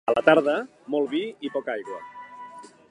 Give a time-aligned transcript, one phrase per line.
[0.11, 0.55] A la tarda,
[0.95, 2.03] molt vi i poca aigua.